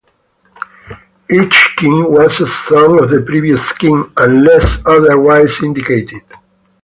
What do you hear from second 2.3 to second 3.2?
a son of